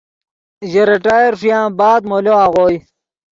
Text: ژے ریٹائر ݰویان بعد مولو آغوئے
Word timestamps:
ژے 0.71 0.83
ریٹائر 0.89 1.31
ݰویان 1.39 1.67
بعد 1.79 2.01
مولو 2.09 2.33
آغوئے 2.43 2.77